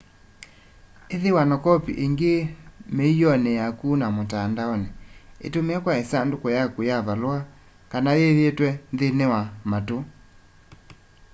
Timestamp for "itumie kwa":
5.47-5.93